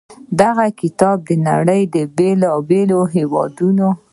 دغه 0.41 0.65
کتاب 0.81 1.17
د 1.27 1.29
نړۍ 1.47 1.81
د 1.95 1.97
بېلا 2.17 2.51
بېلو 2.69 3.01
هېوادونو 3.15 3.89